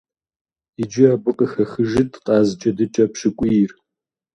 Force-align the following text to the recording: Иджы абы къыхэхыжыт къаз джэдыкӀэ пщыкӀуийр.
Иджы 0.81 1.05
абы 1.15 1.31
къыхэхыжыт 1.37 2.11
къаз 2.23 2.49
джэдыкӀэ 2.59 3.05
пщыкӀуийр. 3.11 3.71